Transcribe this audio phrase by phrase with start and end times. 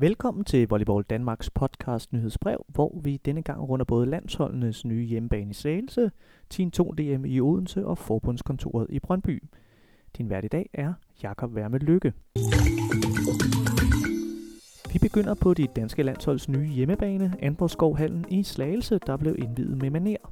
[0.00, 5.50] Velkommen til Volleyball Danmarks podcast Nyhedsbrev, hvor vi denne gang runder både landsholdenes nye hjemmebane
[5.50, 6.10] i Slagelse,
[6.50, 9.42] Team 2 DM i Odense og forbundskontoret i Brøndby.
[10.18, 10.92] Din vært i dag er
[11.22, 12.12] Jakob Værme Lykke.
[14.92, 19.90] Vi begynder på de danske landsholds nye hjemmebane, Andborgskovhallen i Slagelse, der blev indvidet med
[19.90, 20.30] maner.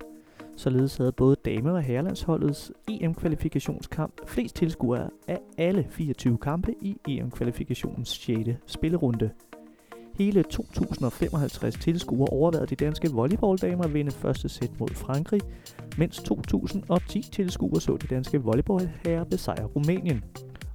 [0.57, 8.09] Således havde både dame- og herrelandsholdets EM-kvalifikationskamp flest tilskuere af alle 24 kampe i EM-kvalifikationens
[8.09, 8.51] 6.
[8.67, 9.31] spillerunde.
[10.19, 15.41] Hele 2055 tilskuere overvejede de danske volleyballdamer vinde første sæt mod Frankrig,
[15.99, 20.25] mens 2010 tilskuere så de danske volleyballherrer besejre Rumænien.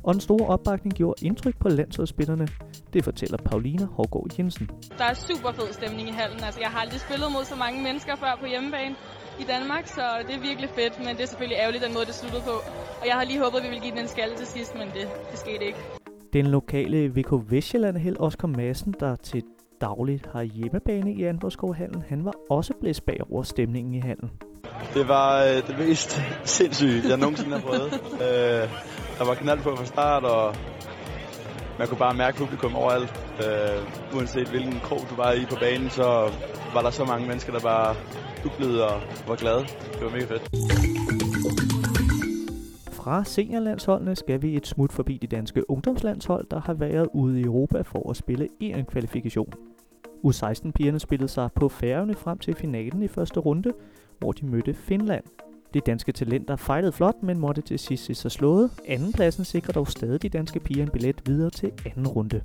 [0.03, 2.47] Og den store opbakning gjorde indtryk på landsholdsspillerne.
[2.93, 4.69] Det fortæller Paulina Hårgaard Jensen.
[4.97, 6.43] Der er super fed stemning i hallen.
[6.43, 8.95] Altså, jeg har aldrig spillet mod så mange mennesker før på hjemmebane
[9.39, 12.15] i Danmark, så det er virkelig fedt, men det er selvfølgelig ærgerligt, den måde, det
[12.15, 12.55] sluttede på.
[13.01, 14.87] Og jeg har lige håbet, at vi ville give den en skalle til sidst, men
[14.97, 15.81] det, det skete ikke.
[16.33, 19.43] Den lokale VK Vestjylland Oscar Madsen, der til
[19.81, 24.31] dagligt har hjemmebane i Andborgskovhallen, han var også blæst bagover stemningen i hallen.
[24.93, 27.93] Det var øh, det mest sindssyge, jeg nogensinde har prøvet.
[28.25, 28.69] øh,
[29.17, 30.55] der var knald på fra start, og
[31.79, 33.13] man kunne bare mærke publikum overalt.
[33.39, 36.31] Øh, uanset hvilken krog du var i på banen, så
[36.73, 37.95] var der så mange mennesker, der bare
[38.45, 39.65] jublede og var glade.
[39.93, 41.10] Det var mega fedt.
[43.03, 47.43] Fra seniorlandsholdene skal vi et smut forbi de danske ungdomslandshold, der har været ude i
[47.43, 49.53] Europa for at spille en kvalifikation.
[50.25, 53.71] U16-pigerne spillede sig på færgerne frem til finalen i første runde,
[54.19, 55.23] hvor de mødte Finland.
[55.73, 58.71] De danske talenter fejlede flot, men måtte til sidst se sig slået.
[58.87, 62.41] Andenpladsen sikrer dog stadig de danske piger en billet videre til anden runde.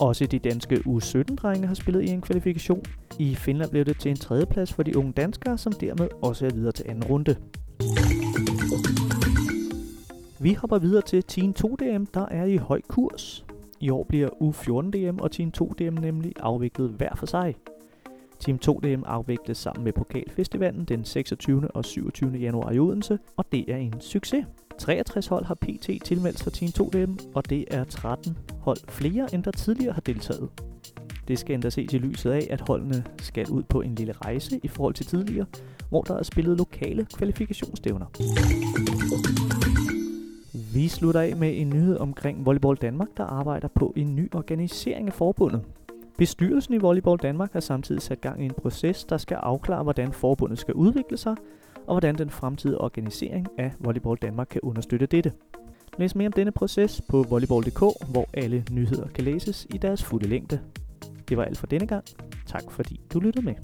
[0.00, 2.82] Også de danske U17-drenge har spillet i en kvalifikation.
[3.18, 6.50] I Finland blev det til en tredjeplads for de unge danskere, som dermed også er
[6.50, 7.36] videre til anden runde.
[10.42, 13.44] Vi hopper videre til Team 2DM, der er i høj kurs.
[13.80, 17.54] I år bliver U14-DM og Team 2DM nemlig afviklet hver for sig.
[18.38, 21.70] Team 2DM afvikles sammen med Pokalfestivalen den 26.
[21.70, 22.30] og 27.
[22.30, 24.46] januar i Odense, og det er en succes.
[24.78, 29.44] 63 hold har PT tilmeldt sig Team 2DM, og det er 13 hold flere, end
[29.44, 30.48] der tidligere har deltaget.
[31.28, 34.60] Det skal endda ses i lyset af, at holdene skal ud på en lille rejse
[34.62, 35.46] i forhold til tidligere,
[35.88, 38.06] hvor der er spillet lokale kvalifikationsstævner.
[40.74, 45.06] Vi slutter af med en nyhed omkring Volleyball Danmark, der arbejder på en ny organisering
[45.06, 45.62] af forbundet.
[46.18, 50.12] Bestyrelsen i Volleyball Danmark har samtidig sat gang i en proces, der skal afklare, hvordan
[50.12, 51.36] forbundet skal udvikle sig,
[51.86, 55.32] og hvordan den fremtidige organisering af Volleyball Danmark kan understøtte dette.
[55.98, 60.28] Læs mere om denne proces på volleyball.dk, hvor alle nyheder kan læses i deres fulde
[60.28, 60.60] længde.
[61.28, 62.04] Det var alt for denne gang.
[62.46, 63.54] Tak fordi du lyttede med.